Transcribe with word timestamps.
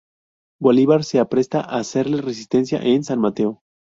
Bolívar 0.59 1.03
se 1.03 1.19
apresta 1.19 1.59
hacerle 1.61 2.23
resistencia 2.23 2.79
en 2.79 3.03
San 3.03 3.19
Mateo. 3.19 3.59